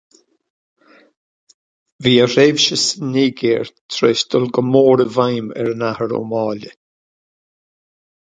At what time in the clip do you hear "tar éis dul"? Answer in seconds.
3.91-4.47